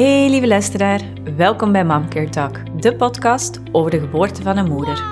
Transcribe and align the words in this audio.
Hey 0.00 0.30
lieve 0.30 0.46
luisteraar, 0.46 1.00
welkom 1.36 1.72
bij 1.72 1.84
Momcare 1.84 2.28
Talk, 2.28 2.80
de 2.80 2.96
podcast 2.96 3.60
over 3.72 3.90
de 3.90 4.00
geboorte 4.00 4.42
van 4.42 4.56
een 4.56 4.68
moeder. 4.68 5.02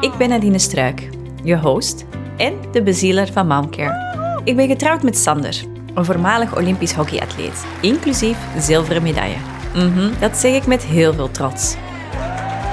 Ik 0.00 0.16
ben 0.18 0.28
Nadine 0.28 0.58
Struik, 0.58 1.08
je 1.44 1.58
host 1.58 2.04
en 2.36 2.54
de 2.72 2.82
bezieler 2.82 3.32
van 3.32 3.46
Momcare. 3.46 4.40
Ik 4.44 4.56
ben 4.56 4.68
getrouwd 4.68 5.02
met 5.02 5.16
Sander, 5.16 5.64
een 5.94 6.04
voormalig 6.04 6.56
Olympisch 6.56 6.92
hockeyatleet, 6.92 7.64
inclusief 7.80 8.38
zilveren 8.58 9.02
medaille. 9.02 9.36
Mhm, 9.74 10.10
dat 10.20 10.36
zeg 10.36 10.54
ik 10.54 10.66
met 10.66 10.82
heel 10.82 11.12
veel 11.12 11.30
trots. 11.30 11.76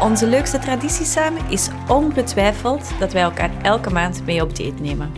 Onze 0.02 0.28
leukste 0.28 0.60
traditie 0.60 1.06
samen 1.06 1.42
is 1.50 1.70
ongetwijfeld 1.88 2.92
dat 3.00 3.14
wij 3.14 3.22
elkaar 3.22 3.52
elke 3.62 3.90
maand 3.90 4.26
mee 4.26 4.42
op 4.42 4.56
date 4.56 4.82
nemen. 4.82 5.12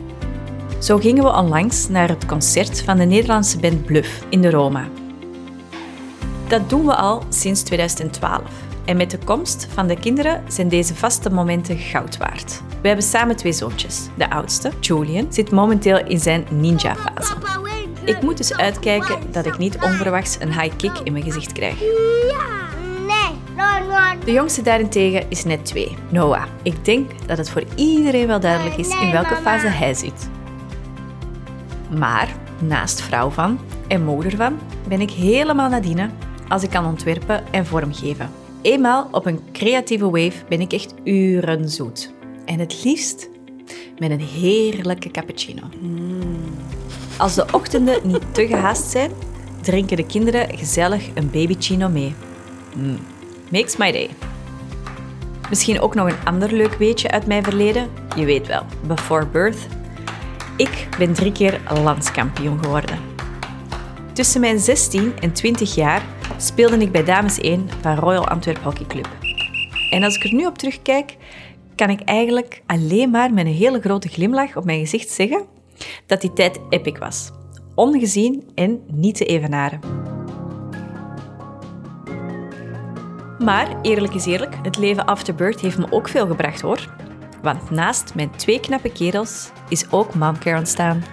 Zo 0.79 0.97
gingen 0.97 1.23
we 1.23 1.35
onlangs 1.35 1.89
naar 1.89 2.09
het 2.09 2.25
concert 2.25 2.81
van 2.81 2.97
de 2.97 3.05
Nederlandse 3.05 3.59
band 3.59 3.85
Bluff 3.85 4.25
in 4.29 4.41
de 4.41 4.49
Roma. 4.49 4.87
Dat 6.51 6.69
doen 6.69 6.85
we 6.85 6.95
al 6.95 7.23
sinds 7.29 7.61
2012. 7.61 8.41
En 8.85 8.97
met 8.97 9.11
de 9.11 9.17
komst 9.17 9.67
van 9.73 9.87
de 9.87 9.99
kinderen 9.99 10.43
zijn 10.47 10.69
deze 10.69 10.95
vaste 10.95 11.29
momenten 11.29 11.77
goud 11.77 12.17
waard. 12.17 12.61
We 12.81 12.87
hebben 12.87 13.05
samen 13.05 13.35
twee 13.35 13.51
zoontjes. 13.51 14.07
De 14.17 14.29
oudste, 14.29 14.71
Julian, 14.79 15.33
zit 15.33 15.51
momenteel 15.51 16.05
in 16.05 16.19
zijn 16.19 16.45
ninja-fase. 16.49 17.33
Ik 18.05 18.21
moet 18.21 18.37
dus 18.37 18.53
uitkijken 18.53 19.31
dat 19.31 19.45
ik 19.45 19.57
niet 19.57 19.77
onverwachts 19.81 20.37
een 20.39 20.59
high 20.59 20.75
kick 20.75 20.99
in 21.03 21.11
mijn 21.11 21.23
gezicht 21.23 21.51
krijg. 21.51 21.77
De 24.25 24.31
jongste 24.31 24.61
daarentegen 24.61 25.29
is 25.29 25.43
net 25.43 25.65
twee, 25.65 25.95
Noah. 26.09 26.43
Ik 26.63 26.85
denk 26.85 27.11
dat 27.27 27.37
het 27.37 27.49
voor 27.49 27.63
iedereen 27.75 28.27
wel 28.27 28.39
duidelijk 28.39 28.75
is 28.75 28.89
in 28.89 29.11
welke 29.11 29.35
fase 29.35 29.67
hij 29.67 29.93
zit. 29.93 30.29
Maar 31.97 32.27
naast 32.59 33.01
vrouw 33.01 33.29
van 33.29 33.59
en 33.87 34.03
moeder 34.03 34.35
van 34.35 34.59
ben 34.87 35.01
ik 35.01 35.11
helemaal 35.11 35.69
Nadine 35.69 36.09
als 36.51 36.63
ik 36.63 36.69
kan 36.69 36.85
ontwerpen 36.85 37.43
en 37.51 37.65
vormgeven. 37.65 38.29
Eenmaal 38.61 39.07
op 39.11 39.25
een 39.25 39.39
creatieve 39.53 40.09
wave 40.09 40.45
ben 40.49 40.61
ik 40.61 40.73
echt 40.73 40.93
uren 41.03 41.69
zoet. 41.69 42.13
En 42.45 42.59
het 42.59 42.83
liefst 42.83 43.29
met 43.97 44.11
een 44.11 44.19
heerlijke 44.19 45.11
cappuccino. 45.11 45.61
Als 47.17 47.35
de 47.35 47.45
ochtenden 47.51 47.99
niet 48.03 48.33
te 48.33 48.47
gehaast 48.47 48.91
zijn, 48.91 49.11
drinken 49.61 49.97
de 49.97 50.05
kinderen 50.05 50.57
gezellig 50.57 51.09
een 51.13 51.29
babychino 51.31 51.89
mee. 51.89 52.13
Mm. 52.75 52.99
Makes 53.49 53.77
my 53.77 53.91
day. 53.91 54.09
Misschien 55.49 55.79
ook 55.79 55.95
nog 55.95 56.07
een 56.07 56.25
ander 56.25 56.53
leuk 56.53 56.73
weetje 56.73 57.11
uit 57.11 57.25
mijn 57.25 57.43
verleden. 57.43 57.89
Je 58.15 58.25
weet 58.25 58.47
wel, 58.47 58.65
before 58.87 59.25
birth. 59.25 59.67
Ik 60.57 60.87
ben 60.97 61.13
drie 61.13 61.31
keer 61.31 61.61
landskampioen 61.83 62.63
geworden. 62.63 62.99
Tussen 64.13 64.41
mijn 64.41 64.59
16 64.59 65.13
en 65.19 65.31
20 65.31 65.75
jaar 65.75 66.01
speelde 66.37 66.77
ik 66.77 66.91
bij 66.91 67.03
Dames 67.03 67.39
1 67.39 67.69
van 67.81 67.95
Royal 67.95 68.27
Antwerp 68.27 68.63
Hockey 68.63 68.85
Club. 68.85 69.09
En 69.89 70.03
als 70.03 70.15
ik 70.15 70.23
er 70.23 70.33
nu 70.33 70.45
op 70.45 70.57
terugkijk, 70.57 71.17
kan 71.75 71.89
ik 71.89 72.01
eigenlijk 72.01 72.61
alleen 72.65 73.09
maar 73.09 73.33
met 73.33 73.45
een 73.45 73.53
hele 73.53 73.79
grote 73.79 74.07
glimlach 74.07 74.55
op 74.55 74.65
mijn 74.65 74.79
gezicht 74.79 75.09
zeggen 75.09 75.45
dat 76.05 76.21
die 76.21 76.33
tijd 76.33 76.59
epic 76.69 76.97
was. 76.97 77.31
Ongezien 77.75 78.43
en 78.55 78.81
niet 78.87 79.15
te 79.15 79.25
evenaren. 79.25 79.79
Maar 83.43 83.81
eerlijk 83.81 84.13
is 84.13 84.25
eerlijk, 84.25 84.55
het 84.63 84.77
leven 84.77 85.05
after 85.05 85.35
birth 85.35 85.59
heeft 85.59 85.77
me 85.77 85.87
ook 85.89 86.07
veel 86.07 86.27
gebracht 86.27 86.61
hoor. 86.61 86.95
Want 87.41 87.69
naast 87.69 88.15
mijn 88.15 88.31
twee 88.35 88.59
knappe 88.59 88.91
kerels 88.91 89.51
is 89.69 89.91
ook 89.91 90.13
momcare 90.13 90.57
ontstaan. 90.57 91.03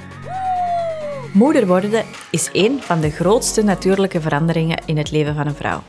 Moeder 1.38 1.66
worden 1.66 2.04
is 2.30 2.50
een 2.52 2.82
van 2.82 3.00
de 3.00 3.10
grootste 3.10 3.62
natuurlijke 3.62 4.20
veranderingen 4.20 4.82
in 4.86 4.96
het 4.96 5.10
leven 5.10 5.34
van 5.34 5.46
een 5.46 5.54
vrouw. 5.54 5.82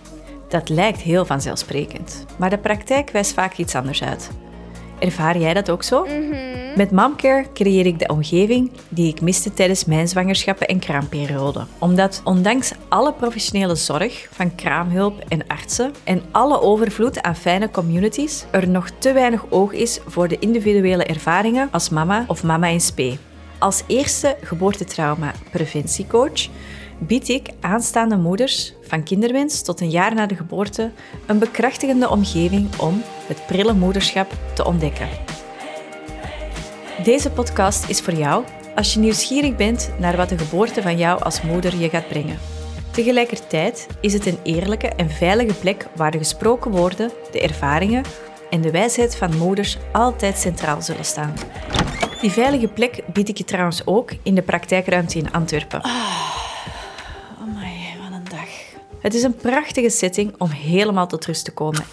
Dat 0.47 0.69
lijkt 0.69 1.01
heel 1.01 1.25
vanzelfsprekend, 1.25 2.25
maar 2.37 2.49
de 2.49 2.57
praktijk 2.57 3.09
wijst 3.09 3.33
vaak 3.33 3.57
iets 3.57 3.75
anders 3.75 4.03
uit. 4.03 4.29
Ervaar 4.99 5.37
jij 5.37 5.53
dat 5.53 5.69
ook 5.69 5.83
zo? 5.83 6.07
Met 6.75 6.91
Momcare 6.91 7.45
creëer 7.53 7.85
ik 7.85 7.99
de 7.99 8.07
omgeving 8.07 8.71
die 8.89 9.07
ik 9.07 9.21
miste 9.21 9.53
tijdens 9.53 9.85
mijn 9.85 10.07
zwangerschappen 10.07 10.67
en 10.67 10.79
kraamperiode. 10.79 11.65
Omdat 11.79 12.21
ondanks 12.23 12.71
alle 12.89 13.13
professionele 13.13 13.75
zorg 13.75 14.27
van 14.31 14.55
kraamhulp 14.55 15.23
en 15.27 15.47
artsen 15.47 15.93
en 16.03 16.21
alle 16.31 16.61
overvloed 16.61 17.21
aan 17.21 17.35
fijne 17.35 17.71
communities, 17.71 18.45
er 18.51 18.67
nog 18.67 18.89
te 18.97 19.13
weinig 19.13 19.45
oog 19.49 19.71
is 19.71 19.99
voor 20.07 20.27
de 20.27 20.39
individuele 20.39 21.03
ervaringen 21.03 21.69
als 21.71 21.89
mama 21.89 22.25
of 22.27 22.43
mama 22.43 22.67
in 22.67 22.81
spe. 22.81 23.17
Als 23.59 23.83
eerste 23.87 24.37
geboortetrauma 24.41 25.33
preventiecoach 25.51 26.47
bied 26.97 27.29
ik 27.29 27.49
aanstaande 27.59 28.17
moeders 28.17 28.73
van 28.81 29.03
kinderwens 29.03 29.61
tot 29.61 29.81
een 29.81 29.89
jaar 29.89 30.13
na 30.13 30.25
de 30.25 30.35
geboorte 30.35 30.91
een 31.25 31.39
bekrachtigende 31.39 32.09
omgeving 32.09 32.79
om 32.79 33.01
het 33.27 33.45
prille 33.47 33.73
moederschap 33.73 34.31
te 34.53 34.65
ontdekken. 34.65 35.07
Deze 37.03 37.31
podcast 37.31 37.89
is 37.89 38.01
voor 38.01 38.13
jou 38.13 38.43
als 38.75 38.93
je 38.93 38.99
nieuwsgierig 38.99 39.55
bent 39.55 39.91
naar 39.99 40.17
wat 40.17 40.29
de 40.29 40.37
geboorte 40.37 40.81
van 40.81 40.97
jou 40.97 41.23
als 41.23 41.41
moeder 41.41 41.75
je 41.77 41.89
gaat 41.89 42.07
brengen. 42.07 42.39
Tegelijkertijd 42.91 43.87
is 44.01 44.13
het 44.13 44.25
een 44.25 44.39
eerlijke 44.43 44.87
en 44.87 45.09
veilige 45.09 45.53
plek 45.53 45.87
waar 45.95 46.11
de 46.11 46.17
gesproken 46.17 46.71
woorden, 46.71 47.11
de 47.31 47.41
ervaringen 47.41 48.03
en 48.49 48.61
de 48.61 48.71
wijsheid 48.71 49.15
van 49.15 49.37
moeders 49.37 49.77
altijd 49.91 50.37
centraal 50.37 50.81
zullen 50.81 51.05
staan. 51.05 51.33
Die 52.21 52.31
veilige 52.31 52.67
plek 52.67 53.03
bied 53.13 53.29
ik 53.29 53.37
je 53.37 53.43
trouwens 53.43 53.85
ook 53.85 54.11
in 54.23 54.35
de 54.35 54.41
praktijkruimte 54.41 55.17
in 55.17 55.31
Antwerpen. 55.31 55.83
Amai, 57.41 57.73
wat 58.01 58.11
een 58.11 58.23
dag. 58.29 58.49
Het 59.01 59.13
is 59.13 59.23
een 59.23 59.35
prachtige 59.35 59.89
setting 59.89 60.33
om 60.37 60.49
helemaal 60.49 61.07
tot 61.07 61.25
rust 61.25 61.45
te 61.45 61.51
komen 61.51 61.83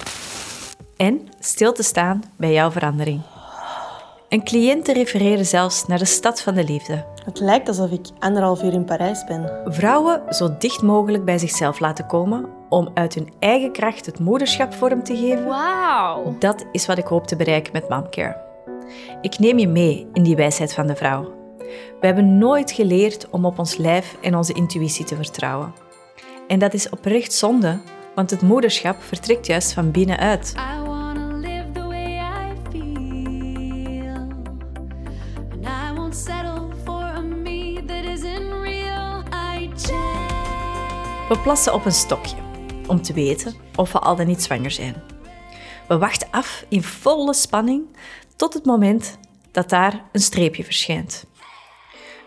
en 0.96 1.28
stil 1.38 1.72
te 1.72 1.82
staan 1.82 2.22
bij 2.36 2.52
jouw 2.52 2.70
verandering. 2.70 3.22
Een 4.28 4.44
cliënte 4.44 4.92
refereerde 4.92 5.44
zelfs 5.44 5.86
naar 5.86 5.98
de 5.98 6.04
stad 6.04 6.42
van 6.42 6.54
de 6.54 6.64
liefde. 6.64 7.04
Het 7.24 7.40
lijkt 7.40 7.68
alsof 7.68 7.90
ik 7.90 8.06
anderhalf 8.18 8.62
uur 8.62 8.72
in 8.72 8.84
Parijs 8.84 9.24
ben. 9.24 9.60
Vrouwen 9.64 10.22
zo 10.34 10.56
dicht 10.58 10.82
mogelijk 10.82 11.24
bij 11.24 11.38
zichzelf 11.38 11.80
laten 11.80 12.06
komen 12.06 12.46
om 12.68 12.90
uit 12.94 13.14
hun 13.14 13.32
eigen 13.38 13.72
kracht 13.72 14.06
het 14.06 14.18
moederschap 14.18 14.74
vorm 14.74 15.02
te 15.02 15.16
geven. 15.16 15.46
Wauw. 15.46 16.36
Dat 16.38 16.64
is 16.72 16.86
wat 16.86 16.98
ik 16.98 17.06
hoop 17.06 17.26
te 17.26 17.36
bereiken 17.36 17.72
met 17.72 17.88
Momcare. 17.88 18.45
Ik 19.20 19.38
neem 19.38 19.58
je 19.58 19.68
mee 19.68 20.06
in 20.12 20.22
die 20.22 20.36
wijsheid 20.36 20.74
van 20.74 20.86
de 20.86 20.96
vrouw. 20.96 21.34
We 22.00 22.06
hebben 22.06 22.38
nooit 22.38 22.70
geleerd 22.70 23.30
om 23.30 23.44
op 23.44 23.58
ons 23.58 23.76
lijf 23.76 24.16
en 24.20 24.36
onze 24.36 24.52
intuïtie 24.52 25.04
te 25.04 25.16
vertrouwen. 25.16 25.72
En 26.48 26.58
dat 26.58 26.74
is 26.74 26.90
oprecht 26.90 27.32
zonde, 27.32 27.80
want 28.14 28.30
het 28.30 28.42
moederschap 28.42 29.02
vertrekt 29.02 29.46
juist 29.46 29.72
van 29.72 29.90
binnenuit. 29.90 30.54
We 41.28 41.38
plassen 41.42 41.74
op 41.74 41.84
een 41.84 41.92
stokje 41.92 42.36
om 42.86 43.02
te 43.02 43.12
weten 43.12 43.54
of 43.76 43.92
we 43.92 43.98
al 43.98 44.16
dan 44.16 44.26
niet 44.26 44.42
zwanger 44.42 44.70
zijn. 44.70 45.15
We 45.88 45.98
wachten 45.98 46.28
af 46.30 46.64
in 46.68 46.82
volle 46.82 47.34
spanning 47.34 47.82
tot 48.36 48.54
het 48.54 48.64
moment 48.64 49.18
dat 49.50 49.68
daar 49.68 50.04
een 50.12 50.20
streepje 50.20 50.64
verschijnt. 50.64 51.24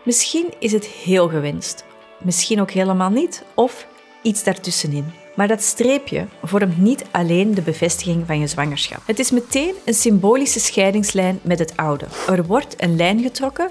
Misschien 0.04 0.54
is 0.58 0.72
het 0.72 0.86
heel 0.86 1.28
gewenst, 1.28 1.84
misschien 2.22 2.60
ook 2.60 2.70
helemaal 2.70 3.10
niet, 3.10 3.44
of 3.54 3.86
iets 4.22 4.44
daartussenin. 4.44 5.12
Maar 5.36 5.48
dat 5.48 5.62
streepje 5.62 6.26
vormt 6.42 6.78
niet 6.78 7.04
alleen 7.10 7.54
de 7.54 7.62
bevestiging 7.62 8.26
van 8.26 8.38
je 8.38 8.46
zwangerschap. 8.46 9.00
Het 9.06 9.18
is 9.18 9.30
meteen 9.30 9.74
een 9.84 9.94
symbolische 9.94 10.60
scheidingslijn 10.60 11.38
met 11.42 11.58
het 11.58 11.76
oude. 11.76 12.06
Er 12.28 12.46
wordt 12.46 12.82
een 12.82 12.96
lijn 12.96 13.22
getrokken 13.22 13.70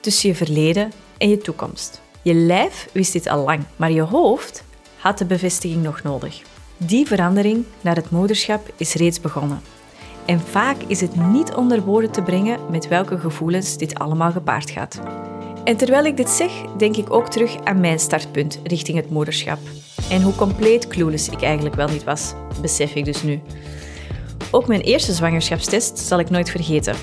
tussen 0.00 0.28
je 0.28 0.34
verleden 0.34 0.92
en 1.18 1.28
je 1.28 1.38
toekomst. 1.38 2.00
Je 2.22 2.34
lijf 2.34 2.88
wist 2.92 3.12
dit 3.12 3.26
al 3.26 3.44
lang, 3.44 3.64
maar 3.76 3.90
je 3.90 4.02
hoofd 4.02 4.64
had 4.96 5.18
de 5.18 5.24
bevestiging 5.24 5.82
nog 5.82 6.02
nodig. 6.02 6.42
Die 6.78 7.06
verandering 7.06 7.64
naar 7.80 7.96
het 7.96 8.10
moederschap 8.10 8.72
is 8.76 8.94
reeds 8.94 9.20
begonnen. 9.20 9.60
En 10.26 10.40
vaak 10.40 10.76
is 10.86 11.00
het 11.00 11.16
niet 11.16 11.54
onder 11.54 11.82
woorden 11.82 12.10
te 12.10 12.22
brengen 12.22 12.58
met 12.70 12.88
welke 12.88 13.18
gevoelens 13.18 13.76
dit 13.76 13.98
allemaal 13.98 14.30
gepaard 14.30 14.70
gaat. 14.70 15.00
En 15.64 15.76
terwijl 15.76 16.04
ik 16.04 16.16
dit 16.16 16.28
zeg, 16.28 16.50
denk 16.76 16.96
ik 16.96 17.12
ook 17.12 17.28
terug 17.28 17.64
aan 17.64 17.80
mijn 17.80 17.98
startpunt 17.98 18.60
richting 18.62 18.96
het 18.96 19.10
moederschap. 19.10 19.58
En 20.10 20.22
hoe 20.22 20.34
compleet 20.34 20.86
clueless 20.86 21.28
ik 21.28 21.42
eigenlijk 21.42 21.74
wel 21.74 21.88
niet 21.88 22.04
was, 22.04 22.32
besef 22.60 22.94
ik 22.94 23.04
dus 23.04 23.22
nu. 23.22 23.40
Ook 24.50 24.66
mijn 24.66 24.80
eerste 24.80 25.12
zwangerschapstest 25.12 25.98
zal 25.98 26.18
ik 26.18 26.30
nooit 26.30 26.50
vergeten. 26.50 26.96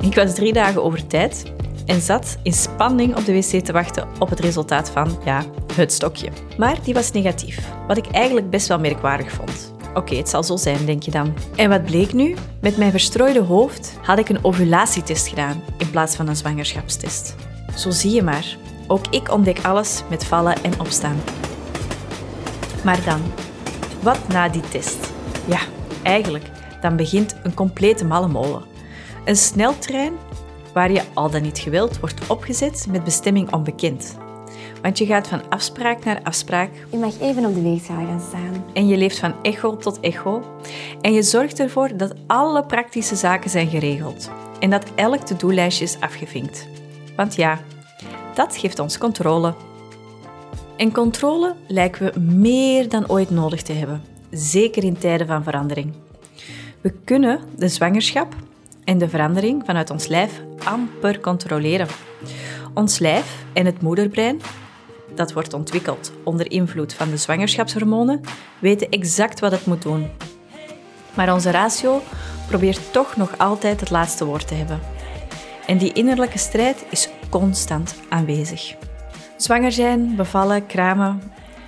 Ik 0.00 0.14
was 0.14 0.34
drie 0.34 0.52
dagen 0.52 0.84
over 0.84 1.06
tijd 1.06 1.52
en 1.90 2.00
zat 2.00 2.36
in 2.42 2.52
spanning 2.52 3.16
op 3.16 3.24
de 3.24 3.32
wc 3.32 3.64
te 3.64 3.72
wachten 3.72 4.08
op 4.18 4.30
het 4.30 4.40
resultaat 4.40 4.90
van, 4.90 5.18
ja, 5.24 5.44
het 5.74 5.92
stokje. 5.92 6.30
Maar 6.58 6.76
die 6.82 6.94
was 6.94 7.12
negatief, 7.12 7.68
wat 7.86 7.96
ik 7.96 8.06
eigenlijk 8.06 8.50
best 8.50 8.68
wel 8.68 8.78
merkwaardig 8.78 9.32
vond. 9.32 9.72
Oké, 9.94 10.14
het 10.14 10.28
zal 10.28 10.42
zo 10.42 10.56
zijn, 10.56 10.86
denk 10.86 11.02
je 11.02 11.10
dan. 11.10 11.34
En 11.56 11.68
wat 11.68 11.84
bleek 11.84 12.12
nu? 12.12 12.36
Met 12.60 12.76
mijn 12.76 12.90
verstrooide 12.90 13.40
hoofd 13.40 13.98
had 14.02 14.18
ik 14.18 14.28
een 14.28 14.44
ovulatietest 14.44 15.28
gedaan 15.28 15.62
in 15.78 15.90
plaats 15.90 16.16
van 16.16 16.28
een 16.28 16.36
zwangerschapstest. 16.36 17.34
Zo 17.76 17.90
zie 17.90 18.14
je 18.14 18.22
maar. 18.22 18.56
Ook 18.86 19.06
ik 19.06 19.32
ontdek 19.32 19.58
alles 19.62 20.02
met 20.08 20.24
vallen 20.24 20.62
en 20.62 20.80
opstaan. 20.80 21.16
Maar 22.84 23.04
dan, 23.04 23.20
wat 24.02 24.28
na 24.28 24.48
die 24.48 24.68
test? 24.68 25.12
Ja, 25.46 25.60
eigenlijk, 26.02 26.44
dan 26.80 26.96
begint 26.96 27.36
een 27.42 27.54
complete 27.54 28.04
malle 28.04 28.28
molen. 28.28 28.64
Een 29.24 29.36
sneltrein 29.36 30.12
waar 30.80 30.92
je 30.92 31.02
al 31.14 31.30
dan 31.30 31.42
niet 31.42 31.58
gewild 31.58 32.00
wordt 32.00 32.26
opgezet 32.26 32.86
met 32.90 33.04
bestemming 33.04 33.52
onbekend. 33.52 34.16
Want 34.82 34.98
je 34.98 35.06
gaat 35.06 35.28
van 35.28 35.48
afspraak 35.48 36.04
naar 36.04 36.20
afspraak 36.22 36.70
U 36.92 36.96
mag 36.96 37.20
even 37.20 37.44
op 37.44 37.54
de 37.54 37.62
weegschaal 37.62 38.06
gaan 38.06 38.20
staan. 38.28 38.64
en 38.72 38.86
je 38.86 38.96
leeft 38.96 39.18
van 39.18 39.34
echo 39.42 39.76
tot 39.76 40.00
echo. 40.00 40.42
En 41.00 41.12
je 41.12 41.22
zorgt 41.22 41.60
ervoor 41.60 41.96
dat 41.96 42.14
alle 42.26 42.64
praktische 42.64 43.16
zaken 43.16 43.50
zijn 43.50 43.68
geregeld. 43.68 44.30
En 44.60 44.70
dat 44.70 44.84
elk 44.94 45.20
to-do-lijstje 45.20 45.84
is 45.84 46.00
afgevinkt. 46.00 46.68
Want 47.16 47.34
ja, 47.34 47.60
dat 48.34 48.56
geeft 48.56 48.78
ons 48.78 48.98
controle. 48.98 49.54
En 50.76 50.92
controle 50.92 51.54
lijken 51.68 52.12
we 52.12 52.20
meer 52.20 52.88
dan 52.88 53.08
ooit 53.08 53.30
nodig 53.30 53.62
te 53.62 53.72
hebben. 53.72 54.02
Zeker 54.30 54.84
in 54.84 54.98
tijden 54.98 55.26
van 55.26 55.42
verandering. 55.42 55.92
We 56.80 56.92
kunnen 57.04 57.40
de 57.56 57.68
zwangerschap 57.68 58.34
en 58.84 58.98
de 58.98 59.08
verandering 59.08 59.62
vanuit 59.64 59.90
ons 59.90 60.06
lijf 60.06 60.42
amper 60.64 61.20
controleren. 61.20 61.86
Ons 62.74 62.98
lijf 62.98 63.44
en 63.52 63.66
het 63.66 63.82
moederbrein, 63.82 64.40
dat 65.14 65.32
wordt 65.32 65.54
ontwikkeld 65.54 66.12
onder 66.24 66.50
invloed 66.50 66.94
van 66.94 67.10
de 67.10 67.16
zwangerschapshormonen, 67.16 68.20
weten 68.58 68.88
exact 68.88 69.40
wat 69.40 69.52
het 69.52 69.66
moet 69.66 69.82
doen. 69.82 70.10
Maar 71.14 71.32
onze 71.32 71.50
ratio 71.50 72.02
probeert 72.48 72.92
toch 72.92 73.16
nog 73.16 73.38
altijd 73.38 73.80
het 73.80 73.90
laatste 73.90 74.24
woord 74.24 74.48
te 74.48 74.54
hebben. 74.54 74.80
En 75.66 75.78
die 75.78 75.92
innerlijke 75.92 76.38
strijd 76.38 76.84
is 76.90 77.08
constant 77.30 77.94
aanwezig. 78.08 78.74
Zwanger 79.36 79.72
zijn, 79.72 80.16
bevallen, 80.16 80.66
kramen, 80.66 81.22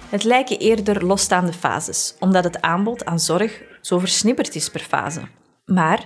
het 0.08 0.24
lijken 0.24 0.58
eerder 0.58 1.04
losstaande 1.06 1.52
fases, 1.52 2.14
omdat 2.18 2.44
het 2.44 2.60
aanbod 2.60 3.04
aan 3.04 3.20
zorg 3.20 3.60
zo 3.80 3.98
versnipperd 3.98 4.54
is 4.54 4.68
per 4.68 4.80
fase. 4.80 5.20
Maar 5.64 6.04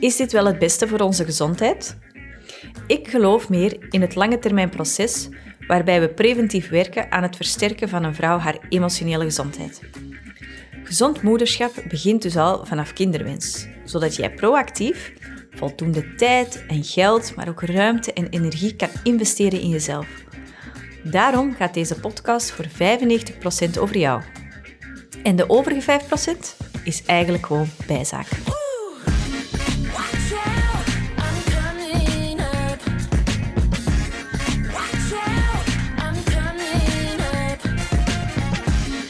is 0.00 0.16
dit 0.16 0.32
wel 0.32 0.46
het 0.46 0.58
beste 0.58 0.88
voor 0.88 1.00
onze 1.00 1.24
gezondheid? 1.24 1.96
Ik 2.86 3.08
geloof 3.08 3.48
meer 3.48 3.76
in 3.90 4.00
het 4.00 4.14
lange 4.14 4.38
termijn 4.38 4.68
proces 4.68 5.28
waarbij 5.66 6.00
we 6.00 6.08
preventief 6.08 6.68
werken 6.68 7.12
aan 7.12 7.22
het 7.22 7.36
versterken 7.36 7.88
van 7.88 8.04
een 8.04 8.14
vrouw 8.14 8.38
haar 8.38 8.58
emotionele 8.68 9.24
gezondheid. 9.24 9.80
Gezond 10.84 11.22
moederschap 11.22 11.72
begint 11.88 12.22
dus 12.22 12.36
al 12.36 12.66
vanaf 12.66 12.92
kinderwens, 12.92 13.66
zodat 13.84 14.16
jij 14.16 14.34
proactief 14.34 15.12
voldoende 15.50 16.14
tijd 16.14 16.64
en 16.68 16.84
geld, 16.84 17.34
maar 17.36 17.48
ook 17.48 17.62
ruimte 17.62 18.12
en 18.12 18.28
energie 18.28 18.76
kan 18.76 18.88
investeren 19.02 19.60
in 19.60 19.68
jezelf. 19.68 20.06
Daarom 21.02 21.54
gaat 21.54 21.74
deze 21.74 22.00
podcast 22.00 22.50
voor 22.50 22.66
95% 22.66 23.78
over 23.78 23.98
jou. 23.98 24.22
En 25.22 25.36
de 25.36 25.50
overige 25.50 26.00
5% 26.00 26.56
is 26.84 27.02
eigenlijk 27.04 27.46
gewoon 27.46 27.68
bijzaak. 27.86 28.26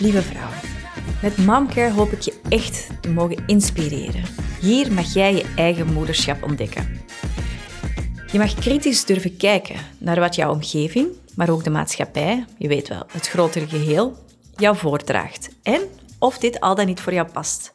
Lieve 0.00 0.22
vrouw, 0.22 0.48
met 1.22 1.36
Momcare 1.36 1.92
hoop 1.92 2.12
ik 2.12 2.20
je 2.20 2.34
echt 2.48 2.86
te 3.00 3.10
mogen 3.10 3.42
inspireren. 3.46 4.24
Hier 4.60 4.92
mag 4.92 5.14
jij 5.14 5.34
je 5.34 5.52
eigen 5.56 5.92
moederschap 5.92 6.42
ontdekken. 6.42 7.00
Je 8.32 8.38
mag 8.38 8.54
kritisch 8.54 9.04
durven 9.04 9.36
kijken 9.36 9.76
naar 9.98 10.20
wat 10.20 10.34
jouw 10.34 10.52
omgeving, 10.52 11.08
maar 11.34 11.50
ook 11.50 11.64
de 11.64 11.70
maatschappij, 11.70 12.44
je 12.58 12.68
weet 12.68 12.88
wel, 12.88 13.02
het 13.12 13.28
grotere 13.28 13.66
geheel, 13.66 14.16
jou 14.56 14.76
voordraagt. 14.76 15.48
En 15.62 15.80
of 16.18 16.38
dit 16.38 16.60
al 16.60 16.74
dan 16.74 16.86
niet 16.86 17.00
voor 17.00 17.12
jou 17.12 17.28
past. 17.28 17.72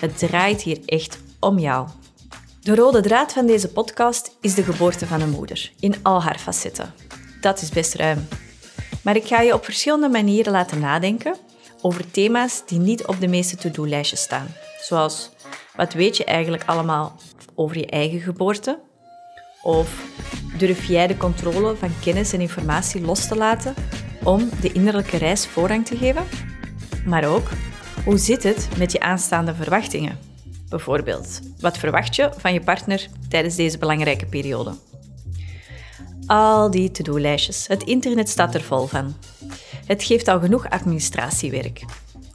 Het 0.00 0.18
draait 0.18 0.62
hier 0.62 0.78
echt 0.86 1.18
om 1.40 1.58
jou. 1.58 1.88
De 2.60 2.74
rode 2.74 3.00
draad 3.00 3.32
van 3.32 3.46
deze 3.46 3.68
podcast 3.68 4.36
is 4.40 4.54
de 4.54 4.62
geboorte 4.62 5.06
van 5.06 5.20
een 5.20 5.30
moeder, 5.30 5.72
in 5.80 5.94
al 6.02 6.22
haar 6.22 6.38
facetten. 6.38 6.94
Dat 7.40 7.62
is 7.62 7.68
best 7.68 7.94
ruim. 7.94 8.28
Maar 9.02 9.16
ik 9.16 9.26
ga 9.26 9.40
je 9.40 9.54
op 9.54 9.64
verschillende 9.64 10.08
manieren 10.08 10.52
laten 10.52 10.80
nadenken 10.80 11.36
over 11.82 12.10
thema's 12.10 12.62
die 12.66 12.78
niet 12.78 13.06
op 13.06 13.20
de 13.20 13.28
meeste 13.28 13.56
to-do-lijstjes 13.56 14.20
staan. 14.20 14.46
Zoals, 14.80 15.30
wat 15.76 15.92
weet 15.92 16.16
je 16.16 16.24
eigenlijk 16.24 16.62
allemaal 16.66 17.16
over 17.54 17.78
je 17.78 17.86
eigen 17.86 18.20
geboorte? 18.20 18.78
Of 19.62 20.02
durf 20.58 20.84
jij 20.84 21.06
de 21.06 21.16
controle 21.16 21.76
van 21.76 21.90
kennis 22.00 22.32
en 22.32 22.40
informatie 22.40 23.00
los 23.00 23.26
te 23.26 23.36
laten 23.36 23.74
om 24.22 24.48
de 24.60 24.72
innerlijke 24.72 25.16
reis 25.16 25.46
voorrang 25.46 25.86
te 25.86 25.96
geven? 25.96 26.24
Maar 27.04 27.24
ook, 27.24 27.48
hoe 28.04 28.18
zit 28.18 28.42
het 28.42 28.68
met 28.78 28.92
je 28.92 29.00
aanstaande 29.00 29.54
verwachtingen? 29.54 30.18
Bijvoorbeeld, 30.68 31.40
wat 31.60 31.78
verwacht 31.78 32.16
je 32.16 32.30
van 32.36 32.52
je 32.52 32.60
partner 32.60 33.08
tijdens 33.28 33.56
deze 33.56 33.78
belangrijke 33.78 34.26
periode? 34.26 34.74
Al 36.26 36.70
die 36.70 36.90
to-do-lijstjes. 36.90 37.66
Het 37.66 37.82
internet 37.82 38.28
staat 38.28 38.54
er 38.54 38.62
vol 38.62 38.86
van. 38.86 39.14
Het 39.86 40.02
geeft 40.02 40.28
al 40.28 40.40
genoeg 40.40 40.70
administratiewerk. 40.70 41.84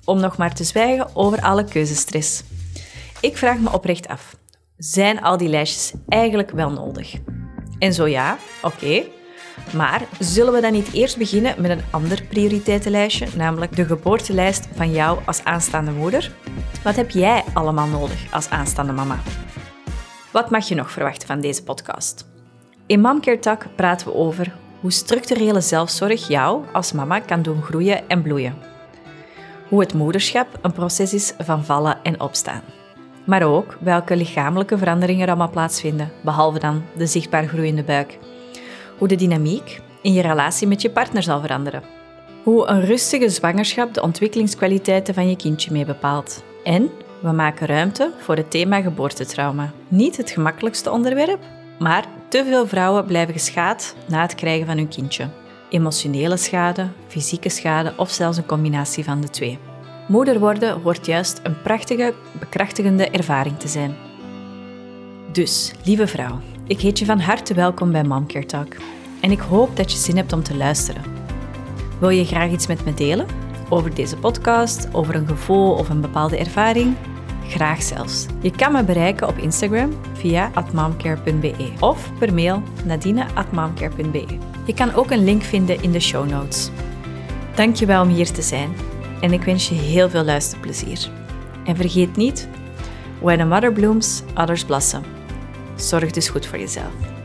Om 0.05 0.19
nog 0.19 0.37
maar 0.37 0.53
te 0.53 0.63
zwijgen 0.63 1.15
over 1.15 1.41
alle 1.41 1.63
keuzestress. 1.63 2.43
Ik 3.19 3.37
vraag 3.37 3.57
me 3.57 3.71
oprecht 3.71 4.07
af: 4.07 4.35
zijn 4.77 5.21
al 5.21 5.37
die 5.37 5.49
lijstjes 5.49 5.93
eigenlijk 6.07 6.51
wel 6.51 6.71
nodig? 6.71 7.15
En 7.79 7.93
zo 7.93 8.07
ja, 8.07 8.37
oké. 8.61 9.03
Maar 9.73 10.01
zullen 10.19 10.53
we 10.53 10.61
dan 10.61 10.71
niet 10.71 10.93
eerst 10.93 11.17
beginnen 11.17 11.61
met 11.61 11.71
een 11.71 11.83
ander 11.91 12.23
prioriteitenlijstje, 12.23 13.27
namelijk 13.35 13.75
de 13.75 13.85
geboortelijst 13.85 14.67
van 14.75 14.91
jou 14.91 15.19
als 15.25 15.43
aanstaande 15.43 15.91
moeder? 15.91 16.31
Wat 16.83 16.95
heb 16.95 17.09
jij 17.09 17.43
allemaal 17.53 17.87
nodig 17.87 18.33
als 18.33 18.49
aanstaande 18.49 18.91
mama? 18.91 19.19
Wat 20.31 20.49
mag 20.49 20.67
je 20.67 20.75
nog 20.75 20.91
verwachten 20.91 21.27
van 21.27 21.41
deze 21.41 21.63
podcast? 21.63 22.27
In 22.85 23.01
Momcare 23.01 23.39
Talk 23.39 23.65
praten 23.75 24.07
we 24.07 24.13
over 24.13 24.53
hoe 24.81 24.91
structurele 24.91 25.61
zelfzorg 25.61 26.27
jou 26.27 26.63
als 26.73 26.91
mama 26.91 27.19
kan 27.19 27.41
doen 27.41 27.61
groeien 27.61 28.09
en 28.09 28.21
bloeien. 28.21 28.55
Hoe 29.67 29.79
het 29.79 29.93
moederschap 29.93 30.47
een 30.61 30.71
proces 30.71 31.13
is 31.13 31.33
van 31.37 31.65
vallen 31.65 31.97
en 32.03 32.19
opstaan. 32.19 32.61
Maar 33.25 33.43
ook 33.43 33.77
welke 33.81 34.15
lichamelijke 34.15 34.77
veranderingen 34.77 35.21
er 35.21 35.27
allemaal 35.27 35.49
plaatsvinden, 35.49 36.11
behalve 36.23 36.59
dan 36.59 36.83
de 36.95 37.05
zichtbaar 37.05 37.47
groeiende 37.47 37.83
buik. 37.83 38.17
Hoe 38.97 39.07
de 39.07 39.15
dynamiek 39.15 39.81
in 40.01 40.13
je 40.13 40.21
relatie 40.21 40.67
met 40.67 40.81
je 40.81 40.89
partner 40.89 41.23
zal 41.23 41.41
veranderen. 41.41 41.83
Hoe 42.43 42.67
een 42.67 42.85
rustige 42.85 43.29
zwangerschap 43.29 43.93
de 43.93 44.01
ontwikkelingskwaliteiten 44.01 45.13
van 45.13 45.29
je 45.29 45.35
kindje 45.35 45.71
mee 45.71 45.85
bepaalt. 45.85 46.43
En 46.63 46.89
we 47.19 47.31
maken 47.31 47.67
ruimte 47.67 48.11
voor 48.17 48.35
het 48.35 48.51
thema 48.51 48.81
geboortetrauma. 48.81 49.71
Niet 49.87 50.17
het 50.17 50.31
gemakkelijkste 50.31 50.91
onderwerp, 50.91 51.39
maar 51.79 52.05
te 52.27 52.43
veel 52.45 52.67
vrouwen 52.67 53.05
blijven 53.05 53.33
geschaad 53.33 53.95
na 54.07 54.21
het 54.21 54.35
krijgen 54.35 54.65
van 54.65 54.77
hun 54.77 54.87
kindje. 54.87 55.29
Emotionele 55.69 56.37
schade, 56.37 56.87
fysieke 57.07 57.49
schade 57.49 57.93
of 57.97 58.09
zelfs 58.09 58.37
een 58.37 58.45
combinatie 58.45 59.03
van 59.03 59.21
de 59.21 59.29
twee. 59.29 59.59
Moeder 60.07 60.39
worden 60.39 60.81
wordt 60.81 61.05
juist 61.05 61.39
een 61.43 61.61
prachtige, 61.61 62.13
bekrachtigende 62.39 63.09
ervaring 63.09 63.59
te 63.59 63.67
zijn. 63.67 63.95
Dus, 65.31 65.71
lieve 65.83 66.07
vrouw, 66.07 66.39
ik 66.67 66.81
heet 66.81 66.99
je 66.99 67.05
van 67.05 67.19
harte 67.19 67.53
welkom 67.53 67.91
bij 67.91 68.03
Momcare 68.03 68.45
Talk. 68.45 68.75
En 69.21 69.31
ik 69.31 69.39
hoop 69.39 69.75
dat 69.75 69.91
je 69.91 69.97
zin 69.97 70.17
hebt 70.17 70.33
om 70.33 70.43
te 70.43 70.55
luisteren. 70.55 71.03
Wil 71.99 72.09
je 72.09 72.25
graag 72.25 72.51
iets 72.51 72.67
met 72.67 72.85
me 72.85 72.93
delen? 72.93 73.27
Over 73.69 73.95
deze 73.95 74.17
podcast, 74.17 74.87
over 74.91 75.15
een 75.15 75.27
gevoel 75.27 75.73
of 75.73 75.89
een 75.89 76.01
bepaalde 76.01 76.37
ervaring? 76.37 76.95
Graag 77.47 77.81
zelfs. 77.81 78.25
Je 78.41 78.51
kan 78.51 78.71
me 78.71 78.83
bereiken 78.83 79.27
op 79.27 79.37
Instagram 79.37 79.93
via 80.13 80.51
atmomcare.be 80.53 81.71
of 81.79 82.11
per 82.19 82.33
mail 82.33 82.63
nadine.atmomcare.be. 82.85 84.25
Je 84.65 84.73
kan 84.73 84.93
ook 84.93 85.11
een 85.11 85.23
link 85.23 85.43
vinden 85.43 85.81
in 85.81 85.91
de 85.91 85.99
show 85.99 86.29
notes. 86.29 86.69
Dankjewel 87.55 88.01
om 88.01 88.09
hier 88.09 88.31
te 88.31 88.41
zijn 88.41 88.69
en 89.21 89.33
ik 89.33 89.43
wens 89.43 89.69
je 89.69 89.75
heel 89.75 90.09
veel 90.09 90.23
luisterplezier. 90.23 91.09
En 91.65 91.75
vergeet 91.75 92.15
niet, 92.15 92.47
when 93.21 93.39
a 93.39 93.45
mother 93.45 93.73
blooms, 93.73 94.23
others 94.35 94.65
blossom. 94.65 95.03
Zorg 95.75 96.11
dus 96.11 96.29
goed 96.29 96.45
voor 96.45 96.59
jezelf. 96.59 97.16